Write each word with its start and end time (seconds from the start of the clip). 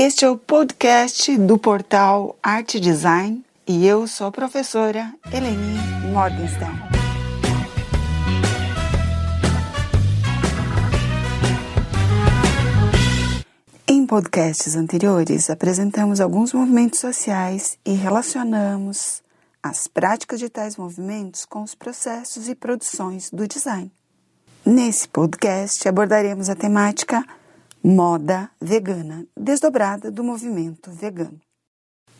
Este 0.00 0.24
é 0.24 0.30
o 0.30 0.38
podcast 0.38 1.36
do 1.38 1.58
portal 1.58 2.38
Arte 2.40 2.78
Design 2.78 3.44
e 3.66 3.84
eu 3.84 4.06
sou 4.06 4.28
a 4.28 4.30
professora 4.30 5.12
Eleni 5.32 5.76
Morgenstern. 6.12 6.72
Em 13.88 14.06
podcasts 14.06 14.76
anteriores, 14.76 15.50
apresentamos 15.50 16.20
alguns 16.20 16.52
movimentos 16.52 17.00
sociais 17.00 17.76
e 17.84 17.94
relacionamos 17.94 19.20
as 19.60 19.88
práticas 19.88 20.38
de 20.38 20.48
tais 20.48 20.76
movimentos 20.76 21.44
com 21.44 21.64
os 21.64 21.74
processos 21.74 22.48
e 22.48 22.54
produções 22.54 23.30
do 23.32 23.48
design. 23.48 23.90
Nesse 24.64 25.08
podcast 25.08 25.88
abordaremos 25.88 26.48
a 26.48 26.54
temática 26.54 27.24
moda 27.82 28.50
vegana, 28.60 29.26
desdobrada 29.36 30.10
do 30.10 30.24
movimento 30.24 30.90
vegano. 30.90 31.40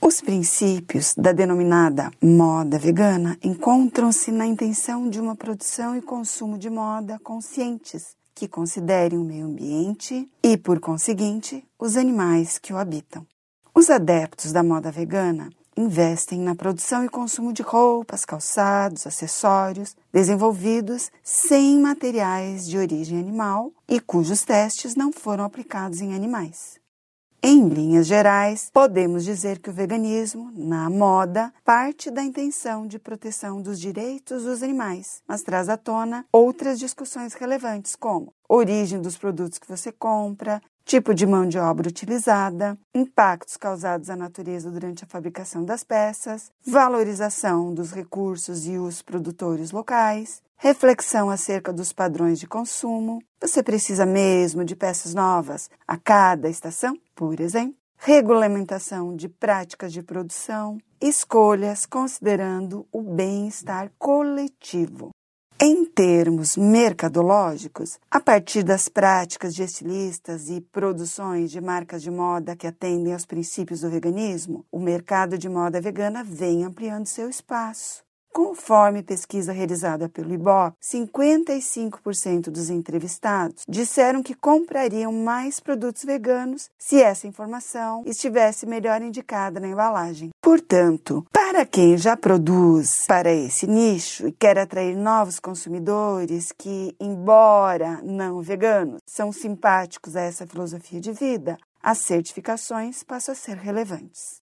Os 0.00 0.20
princípios 0.20 1.12
da 1.16 1.32
denominada 1.32 2.10
moda 2.22 2.78
vegana 2.78 3.36
encontram-se 3.42 4.30
na 4.30 4.46
intenção 4.46 5.10
de 5.10 5.20
uma 5.20 5.34
produção 5.34 5.96
e 5.96 6.00
consumo 6.00 6.56
de 6.56 6.70
moda 6.70 7.18
conscientes, 7.18 8.16
que 8.34 8.46
considerem 8.46 9.18
o 9.18 9.24
meio 9.24 9.46
ambiente 9.46 10.30
e, 10.42 10.56
por 10.56 10.78
conseguinte, 10.78 11.64
os 11.78 11.96
animais 11.96 12.58
que 12.58 12.72
o 12.72 12.78
habitam. 12.78 13.26
Os 13.74 13.90
adeptos 13.90 14.52
da 14.52 14.62
moda 14.62 14.90
vegana 14.90 15.50
investem 15.78 16.40
na 16.40 16.56
produção 16.56 17.04
e 17.04 17.08
consumo 17.08 17.52
de 17.52 17.62
roupas, 17.62 18.24
calçados, 18.24 19.06
acessórios 19.06 19.96
desenvolvidos 20.12 21.10
sem 21.22 21.78
materiais 21.78 22.68
de 22.68 22.76
origem 22.76 23.18
animal 23.20 23.72
e 23.88 24.00
cujos 24.00 24.42
testes 24.42 24.96
não 24.96 25.12
foram 25.12 25.44
aplicados 25.44 26.00
em 26.00 26.14
animais. 26.14 26.80
Em 27.40 27.68
linhas 27.68 28.08
gerais, 28.08 28.68
podemos 28.72 29.24
dizer 29.24 29.60
que 29.60 29.70
o 29.70 29.72
veganismo, 29.72 30.50
na 30.56 30.90
moda, 30.90 31.54
parte 31.64 32.10
da 32.10 32.24
intenção 32.24 32.84
de 32.84 32.98
proteção 32.98 33.62
dos 33.62 33.78
direitos 33.78 34.42
dos 34.42 34.60
animais, 34.60 35.22
mas 35.28 35.42
traz 35.42 35.68
à 35.68 35.76
tona 35.76 36.26
outras 36.32 36.80
discussões 36.80 37.34
relevantes, 37.34 37.94
como 37.94 38.32
origem 38.48 39.00
dos 39.00 39.16
produtos 39.16 39.56
que 39.56 39.68
você 39.68 39.92
compra, 39.92 40.60
tipo 40.88 41.12
de 41.14 41.26
mão 41.26 41.46
de 41.46 41.58
obra 41.58 41.86
utilizada, 41.86 42.78
impactos 42.94 43.58
causados 43.58 44.08
à 44.08 44.16
natureza 44.16 44.70
durante 44.70 45.04
a 45.04 45.06
fabricação 45.06 45.62
das 45.62 45.84
peças, 45.84 46.50
valorização 46.66 47.74
dos 47.74 47.92
recursos 47.92 48.66
e 48.66 48.78
os 48.78 49.02
produtores 49.02 49.70
locais, 49.70 50.40
reflexão 50.56 51.28
acerca 51.28 51.74
dos 51.74 51.92
padrões 51.92 52.40
de 52.40 52.46
consumo. 52.46 53.22
Você 53.38 53.62
precisa 53.62 54.06
mesmo 54.06 54.64
de 54.64 54.74
peças 54.74 55.12
novas 55.12 55.68
a 55.86 55.98
cada 55.98 56.48
estação, 56.48 56.98
por 57.14 57.38
exemplo? 57.38 57.76
Regulamentação 57.98 59.14
de 59.14 59.28
práticas 59.28 59.92
de 59.92 60.02
produção, 60.02 60.78
escolhas 61.02 61.84
considerando 61.84 62.86
o 62.90 63.02
bem-estar 63.02 63.90
coletivo. 63.98 65.10
Em 65.60 65.84
termos 65.84 66.56
mercadológicos, 66.56 67.98
a 68.08 68.20
partir 68.20 68.62
das 68.62 68.88
práticas 68.88 69.52
de 69.52 69.64
estilistas 69.64 70.48
e 70.48 70.60
produções 70.60 71.50
de 71.50 71.60
marcas 71.60 72.00
de 72.00 72.12
moda 72.12 72.54
que 72.54 72.64
atendem 72.64 73.12
aos 73.12 73.26
princípios 73.26 73.80
do 73.80 73.90
veganismo, 73.90 74.64
o 74.70 74.78
mercado 74.78 75.36
de 75.36 75.48
moda 75.48 75.80
vegana 75.80 76.22
vem 76.22 76.62
ampliando 76.62 77.06
seu 77.06 77.28
espaço. 77.28 78.07
Conforme 78.38 79.02
pesquisa 79.02 79.50
realizada 79.50 80.08
pelo 80.08 80.32
IBOP, 80.32 80.76
55% 80.80 82.50
dos 82.50 82.70
entrevistados 82.70 83.64
disseram 83.68 84.22
que 84.22 84.32
comprariam 84.32 85.12
mais 85.12 85.58
produtos 85.58 86.04
veganos 86.04 86.70
se 86.78 87.02
essa 87.02 87.26
informação 87.26 88.04
estivesse 88.06 88.64
melhor 88.64 89.02
indicada 89.02 89.58
na 89.58 89.66
embalagem. 89.66 90.30
Portanto, 90.40 91.26
para 91.32 91.66
quem 91.66 91.98
já 91.98 92.16
produz 92.16 93.06
para 93.08 93.32
esse 93.32 93.66
nicho 93.66 94.28
e 94.28 94.30
quer 94.30 94.56
atrair 94.56 94.94
novos 94.94 95.40
consumidores 95.40 96.52
que, 96.56 96.94
embora 97.00 98.00
não 98.04 98.40
veganos, 98.40 99.00
são 99.04 99.32
simpáticos 99.32 100.14
a 100.14 100.20
essa 100.20 100.46
filosofia 100.46 101.00
de 101.00 101.10
vida, 101.10 101.58
as 101.82 101.98
certificações 101.98 103.02
passam 103.02 103.32
a 103.32 103.36
ser 103.36 103.56
relevantes. 103.56 104.46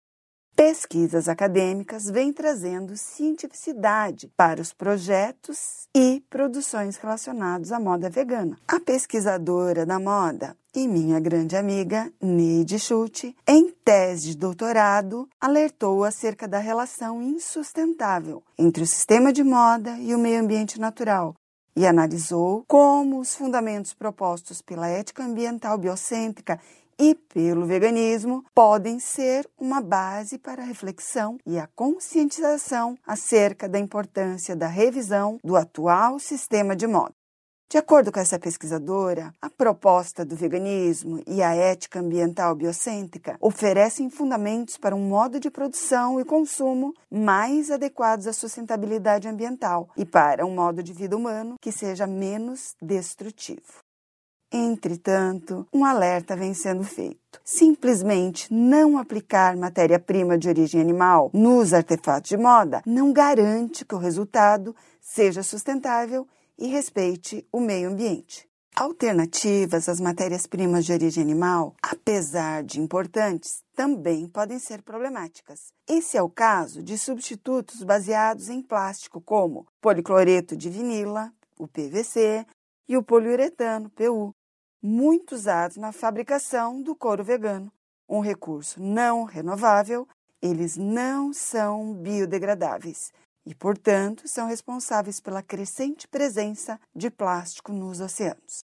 Pesquisas 0.55 1.27
acadêmicas 1.27 2.05
vêm 2.05 2.31
trazendo 2.31 2.95
cientificidade 2.95 4.31
para 4.37 4.61
os 4.61 4.71
projetos 4.71 5.87
e 5.95 6.23
produções 6.29 6.95
relacionados 6.95 7.71
à 7.71 7.79
moda 7.79 8.07
vegana. 8.07 8.59
A 8.67 8.79
pesquisadora 8.79 9.83
da 9.83 9.99
moda 9.99 10.55
e 10.75 10.87
minha 10.87 11.19
grande 11.19 11.55
amiga 11.55 12.11
Neide 12.21 12.77
Schulte, 12.77 13.35
em 13.47 13.71
tese 13.83 14.29
de 14.29 14.37
doutorado, 14.37 15.27
alertou 15.41 16.03
acerca 16.03 16.47
da 16.47 16.59
relação 16.59 17.19
insustentável 17.19 18.43
entre 18.55 18.83
o 18.83 18.87
sistema 18.87 19.33
de 19.33 19.43
moda 19.43 19.97
e 19.97 20.13
o 20.13 20.19
meio 20.19 20.39
ambiente 20.39 20.79
natural, 20.79 21.33
e 21.75 21.87
analisou 21.87 22.63
como 22.67 23.19
os 23.19 23.35
fundamentos 23.35 23.93
propostos 23.95 24.61
pela 24.61 24.87
ética 24.87 25.23
ambiental 25.23 25.79
biocêntrica 25.79 26.59
e 26.99 27.15
pelo 27.15 27.65
veganismo 27.65 28.43
podem 28.53 28.99
ser 28.99 29.49
uma 29.57 29.81
base 29.81 30.37
para 30.37 30.61
a 30.61 30.65
reflexão 30.65 31.37
e 31.45 31.57
a 31.57 31.67
conscientização 31.75 32.97
acerca 33.05 33.67
da 33.67 33.79
importância 33.79 34.55
da 34.55 34.67
revisão 34.67 35.39
do 35.43 35.55
atual 35.55 36.19
sistema 36.19 36.75
de 36.75 36.87
moda. 36.87 37.13
De 37.73 37.77
acordo 37.79 38.11
com 38.11 38.19
essa 38.19 38.37
pesquisadora, 38.37 39.33
a 39.41 39.49
proposta 39.49 40.23
do 40.23 40.35
veganismo 40.35 41.23
e 41.25 41.41
a 41.41 41.55
ética 41.55 41.99
ambiental 41.99 42.53
biocêntrica 42.53 43.35
oferecem 43.41 44.11
fundamentos 44.11 44.77
para 44.77 44.95
um 44.95 45.09
modo 45.09 45.39
de 45.39 45.49
produção 45.49 46.19
e 46.19 46.23
consumo 46.23 46.93
mais 47.09 47.71
adequados 47.71 48.27
à 48.27 48.33
sustentabilidade 48.33 49.27
ambiental 49.27 49.89
e 49.97 50.05
para 50.05 50.45
um 50.45 50.53
modo 50.53 50.83
de 50.83 50.93
vida 50.93 51.17
humano 51.17 51.55
que 51.59 51.71
seja 51.71 52.05
menos 52.05 52.75
destrutivo. 52.79 53.82
Entretanto, 54.55 55.67
um 55.73 55.83
alerta 55.83 56.35
vem 56.35 56.53
sendo 56.53 56.83
feito. 56.83 57.41
Simplesmente 57.43 58.53
não 58.53 58.99
aplicar 58.99 59.57
matéria-prima 59.57 60.37
de 60.37 60.47
origem 60.47 60.79
animal 60.79 61.31
nos 61.33 61.73
artefatos 61.73 62.29
de 62.29 62.37
moda 62.37 62.83
não 62.85 63.11
garante 63.11 63.83
que 63.83 63.95
o 63.95 63.97
resultado 63.97 64.75
seja 65.01 65.41
sustentável 65.41 66.27
e 66.55 66.67
respeite 66.67 67.43
o 67.51 67.59
meio 67.59 67.89
ambiente. 67.89 68.47
Alternativas 68.75 69.89
às 69.89 69.99
matérias-primas 69.99 70.85
de 70.85 70.93
origem 70.93 71.23
animal, 71.23 71.75
apesar 71.81 72.63
de 72.63 72.79
importantes, 72.79 73.63
também 73.75 74.27
podem 74.27 74.59
ser 74.59 74.83
problemáticas. 74.83 75.73
Esse 75.87 76.15
é 76.15 76.21
o 76.21 76.29
caso 76.29 76.83
de 76.83 76.95
substitutos 76.99 77.81
baseados 77.81 78.49
em 78.49 78.61
plástico, 78.61 79.19
como 79.19 79.65
policloreto 79.81 80.55
de 80.55 80.69
vinila, 80.69 81.31
o 81.57 81.67
PVC, 81.67 82.45
e 82.87 82.97
o 82.97 83.03
poliuretano, 83.03 83.89
PU, 83.89 84.35
muito 84.83 85.33
usados 85.33 85.77
na 85.77 85.93
fabricação 85.93 86.81
do 86.81 86.93
couro 86.93 87.23
vegano. 87.23 87.71
Um 88.09 88.19
recurso 88.19 88.81
não 88.81 89.23
renovável, 89.23 90.05
eles 90.41 90.75
não 90.75 91.31
são 91.31 91.93
biodegradáveis 91.93 93.13
e, 93.45 93.55
portanto, 93.55 94.27
são 94.27 94.45
responsáveis 94.45 95.21
pela 95.21 95.41
crescente 95.41 96.05
presença 96.05 96.77
de 96.93 97.09
plástico 97.09 97.71
nos 97.71 98.01
oceanos. 98.01 98.65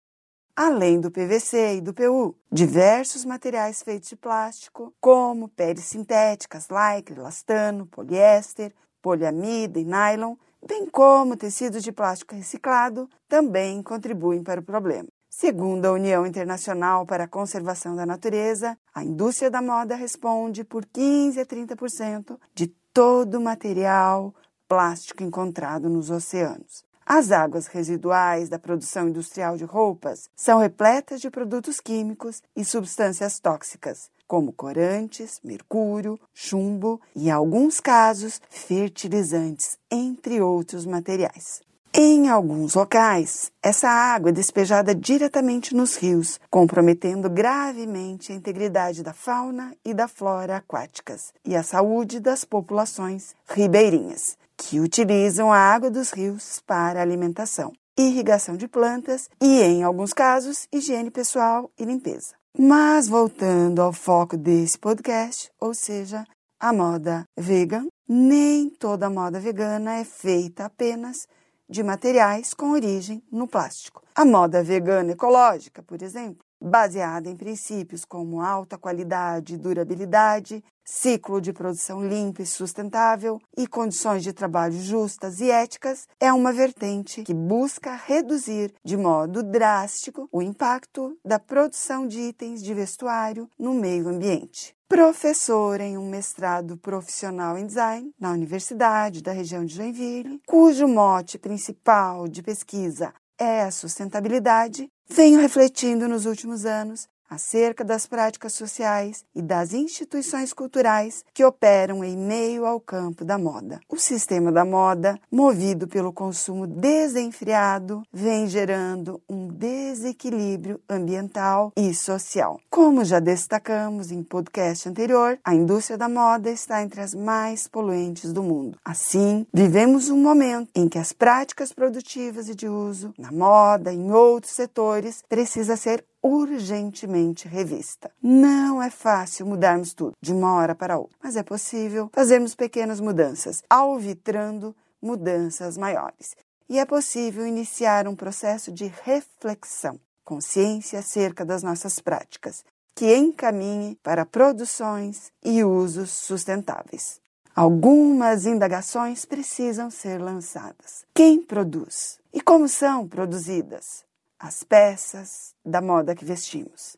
Além 0.54 0.98
do 0.98 1.10
PVC 1.10 1.76
e 1.76 1.80
do 1.82 1.92
PU, 1.92 2.34
diversos 2.50 3.26
materiais 3.26 3.82
feitos 3.82 4.08
de 4.08 4.16
plástico, 4.16 4.94
como 4.98 5.50
peles 5.50 5.84
sintéticas, 5.84 6.68
lycra, 6.70 7.20
elastano, 7.20 7.86
poliéster, 7.86 8.72
poliamida 9.02 9.78
e 9.78 9.84
nylon, 9.84 10.34
bem 10.66 10.86
como 10.86 11.36
tecidos 11.36 11.82
de 11.82 11.92
plástico 11.92 12.34
reciclado, 12.34 13.06
também 13.28 13.82
contribuem 13.82 14.42
para 14.42 14.60
o 14.60 14.64
problema. 14.64 15.08
Segundo 15.28 15.86
a 15.86 15.92
União 15.92 16.26
Internacional 16.26 17.04
para 17.04 17.24
a 17.24 17.28
Conservação 17.28 17.94
da 17.94 18.06
Natureza, 18.06 18.78
a 18.94 19.04
indústria 19.04 19.50
da 19.50 19.60
moda 19.60 19.94
responde 19.94 20.64
por 20.64 20.86
15 20.86 21.40
a 21.40 21.46
30% 21.46 22.38
de 22.54 22.68
todo 22.92 23.34
o 23.36 23.40
material 23.40 24.34
plástico 24.68 25.22
encontrado 25.22 25.88
nos 25.88 26.10
oceanos. 26.10 26.84
As 27.04 27.30
águas 27.30 27.68
residuais 27.68 28.48
da 28.48 28.58
produção 28.58 29.08
industrial 29.08 29.56
de 29.56 29.64
roupas 29.64 30.28
são 30.34 30.58
repletas 30.58 31.20
de 31.20 31.30
produtos 31.30 31.80
químicos 31.80 32.42
e 32.56 32.64
substâncias 32.64 33.38
tóxicas, 33.38 34.10
como 34.26 34.52
corantes, 34.52 35.38
mercúrio, 35.44 36.18
chumbo 36.34 37.00
e, 37.14 37.28
em 37.28 37.30
alguns 37.30 37.78
casos, 37.78 38.40
fertilizantes, 38.50 39.78
entre 39.88 40.40
outros 40.40 40.84
materiais. 40.84 41.60
Em 41.98 42.28
alguns 42.28 42.74
locais, 42.74 43.50
essa 43.62 43.88
água 43.88 44.28
é 44.28 44.32
despejada 44.32 44.94
diretamente 44.94 45.74
nos 45.74 45.96
rios, 45.96 46.38
comprometendo 46.50 47.30
gravemente 47.30 48.30
a 48.30 48.34
integridade 48.34 49.02
da 49.02 49.14
fauna 49.14 49.74
e 49.82 49.94
da 49.94 50.06
flora 50.06 50.58
aquáticas 50.58 51.32
e 51.42 51.56
a 51.56 51.62
saúde 51.62 52.20
das 52.20 52.44
populações 52.44 53.34
ribeirinhas, 53.48 54.36
que 54.58 54.78
utilizam 54.78 55.50
a 55.50 55.56
água 55.56 55.90
dos 55.90 56.10
rios 56.10 56.60
para 56.66 57.00
alimentação, 57.00 57.72
irrigação 57.96 58.58
de 58.58 58.68
plantas 58.68 59.30
e, 59.40 59.62
em 59.62 59.82
alguns 59.82 60.12
casos, 60.12 60.68
higiene 60.70 61.10
pessoal 61.10 61.70
e 61.78 61.84
limpeza. 61.86 62.34
Mas 62.58 63.08
voltando 63.08 63.80
ao 63.80 63.94
foco 63.94 64.36
desse 64.36 64.78
podcast, 64.78 65.50
ou 65.58 65.72
seja, 65.72 66.26
a 66.60 66.74
moda 66.74 67.24
vegan, 67.34 67.86
nem 68.06 68.68
toda 68.68 69.08
moda 69.08 69.40
vegana 69.40 69.94
é 69.94 70.04
feita 70.04 70.66
apenas 70.66 71.26
de 71.68 71.82
materiais 71.82 72.54
com 72.54 72.70
origem 72.70 73.22
no 73.30 73.46
plástico. 73.46 74.02
A 74.14 74.24
moda 74.24 74.62
vegana 74.62 75.12
ecológica, 75.12 75.82
por 75.82 76.02
exemplo, 76.02 76.44
baseada 76.60 77.28
em 77.28 77.36
princípios 77.36 78.04
como 78.04 78.40
alta 78.40 78.78
qualidade 78.78 79.54
e 79.54 79.58
durabilidade, 79.58 80.64
ciclo 80.84 81.40
de 81.40 81.52
produção 81.52 82.06
limpo 82.06 82.40
e 82.40 82.46
sustentável 82.46 83.40
e 83.56 83.66
condições 83.66 84.22
de 84.22 84.32
trabalho 84.32 84.80
justas 84.80 85.40
e 85.40 85.50
éticas, 85.50 86.06
é 86.20 86.32
uma 86.32 86.52
vertente 86.52 87.22
que 87.22 87.34
busca 87.34 87.94
reduzir 87.94 88.72
de 88.84 88.96
modo 88.96 89.42
drástico 89.42 90.28
o 90.30 90.40
impacto 90.40 91.18
da 91.24 91.38
produção 91.38 92.06
de 92.06 92.20
itens 92.20 92.62
de 92.62 92.72
vestuário 92.72 93.50
no 93.58 93.74
meio 93.74 94.08
ambiente. 94.08 94.75
Professor 94.88 95.80
em 95.80 95.98
um 95.98 96.08
mestrado 96.08 96.76
profissional 96.76 97.58
em 97.58 97.66
design 97.66 98.12
na 98.20 98.30
Universidade 98.30 99.20
da 99.20 99.32
região 99.32 99.64
de 99.64 99.74
Joinville, 99.74 100.40
cujo 100.46 100.86
mote 100.86 101.38
principal 101.38 102.28
de 102.28 102.40
pesquisa 102.40 103.12
é 103.36 103.62
a 103.62 103.70
sustentabilidade, 103.72 104.88
venho 105.08 105.40
refletindo 105.40 106.06
nos 106.06 106.24
últimos 106.24 106.64
anos 106.64 107.08
acerca 107.28 107.84
das 107.84 108.06
práticas 108.06 108.54
sociais 108.54 109.24
e 109.34 109.42
das 109.42 109.72
instituições 109.72 110.52
culturais 110.52 111.24
que 111.34 111.44
operam 111.44 112.02
em 112.02 112.16
meio 112.16 112.64
ao 112.64 112.80
campo 112.80 113.24
da 113.24 113.36
moda. 113.36 113.80
O 113.88 113.98
sistema 113.98 114.50
da 114.50 114.64
moda, 114.64 115.18
movido 115.30 115.86
pelo 115.86 116.12
consumo 116.12 116.66
desenfreado, 116.66 118.02
vem 118.12 118.46
gerando 118.46 119.20
um 119.28 119.48
desequilíbrio 119.48 120.80
ambiental 120.88 121.72
e 121.76 121.92
social. 121.94 122.60
Como 122.70 123.04
já 123.04 123.18
destacamos 123.18 124.10
em 124.10 124.22
podcast 124.22 124.88
anterior, 124.88 125.38
a 125.44 125.54
indústria 125.54 125.98
da 125.98 126.08
moda 126.08 126.50
está 126.50 126.82
entre 126.82 127.00
as 127.00 127.14
mais 127.14 127.66
poluentes 127.66 128.32
do 128.32 128.42
mundo. 128.42 128.78
Assim, 128.84 129.46
vivemos 129.52 130.08
um 130.08 130.16
momento 130.16 130.70
em 130.74 130.88
que 130.88 130.98
as 130.98 131.12
práticas 131.12 131.72
produtivas 131.72 132.48
e 132.48 132.54
de 132.54 132.68
uso 132.68 133.12
na 133.18 133.32
moda 133.32 133.92
e 133.92 133.96
em 133.96 134.12
outros 134.12 134.52
setores 134.52 135.22
precisa 135.28 135.76
ser 135.76 136.04
urgentemente 136.26 137.48
revista. 137.48 138.10
Não 138.22 138.82
é 138.82 138.90
fácil 138.90 139.46
mudarmos 139.46 139.94
tudo 139.94 140.14
de 140.20 140.32
uma 140.32 140.52
hora 140.54 140.74
para 140.74 140.98
outra, 140.98 141.16
mas 141.22 141.36
é 141.36 141.42
possível 141.42 142.10
fazermos 142.12 142.54
pequenas 142.54 143.00
mudanças, 143.00 143.62
alvitrando 143.70 144.74
mudanças 145.00 145.76
maiores. 145.76 146.36
E 146.68 146.78
é 146.78 146.84
possível 146.84 147.46
iniciar 147.46 148.08
um 148.08 148.16
processo 148.16 148.72
de 148.72 148.92
reflexão, 149.04 150.00
consciência 150.24 150.98
acerca 150.98 151.44
das 151.44 151.62
nossas 151.62 152.00
práticas, 152.00 152.64
que 152.94 153.14
encaminhe 153.14 153.96
para 154.02 154.26
produções 154.26 155.30
e 155.44 155.62
usos 155.62 156.10
sustentáveis. 156.10 157.20
Algumas 157.54 158.44
indagações 158.44 159.24
precisam 159.24 159.90
ser 159.90 160.20
lançadas. 160.20 161.04
Quem 161.14 161.40
produz? 161.40 162.18
E 162.32 162.40
como 162.40 162.68
são 162.68 163.08
produzidas? 163.08 164.05
As 164.38 164.62
peças 164.62 165.54
da 165.64 165.80
moda 165.80 166.14
que 166.14 166.24
vestimos. 166.24 166.96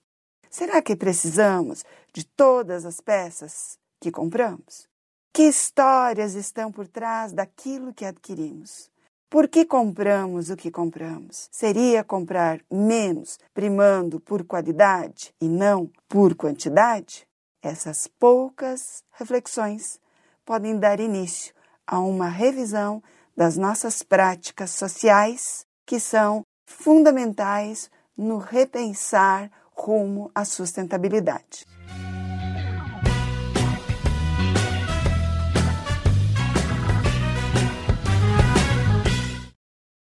Será 0.50 0.82
que 0.82 0.96
precisamos 0.96 1.84
de 2.12 2.24
todas 2.24 2.84
as 2.84 3.00
peças 3.00 3.78
que 4.00 4.10
compramos? 4.10 4.88
Que 5.32 5.44
histórias 5.44 6.34
estão 6.34 6.72
por 6.72 6.88
trás 6.88 7.32
daquilo 7.32 7.94
que 7.94 8.04
adquirimos? 8.04 8.90
Por 9.30 9.46
que 9.46 9.66
compramos 9.66 10.48
o 10.48 10.56
que 10.56 10.70
compramos? 10.70 11.48
Seria 11.52 12.02
comprar 12.02 12.60
menos, 12.70 13.38
primando 13.52 14.18
por 14.18 14.42
qualidade 14.44 15.34
e 15.40 15.46
não 15.46 15.90
por 16.08 16.34
quantidade? 16.34 17.28
Essas 17.62 18.06
poucas 18.18 19.02
reflexões 19.12 20.00
podem 20.46 20.78
dar 20.78 20.98
início 20.98 21.54
a 21.86 21.98
uma 21.98 22.28
revisão 22.28 23.02
das 23.36 23.58
nossas 23.58 24.02
práticas 24.02 24.70
sociais, 24.70 25.66
que 25.84 26.00
são 26.00 26.42
fundamentais 26.68 27.90
no 28.16 28.36
repensar 28.36 29.50
rumo 29.74 30.30
à 30.34 30.44
sustentabilidade. 30.44 31.66